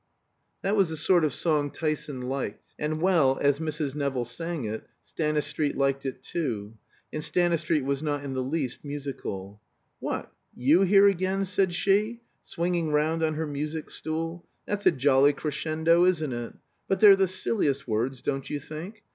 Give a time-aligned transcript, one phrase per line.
[0.63, 3.93] That was the sort of song Tyson liked; and well, as Mrs.
[3.93, 6.75] Nevill sang it, Stanistreet liked it too.
[7.13, 9.61] And Stanistreet was not in the least musical.
[9.99, 14.43] "What you here again?" said she, swinging round on her music stool.
[14.65, 16.55] "That's a jolly crescendo, isn't it?
[16.87, 19.03] But they're the silliest words, don't you think?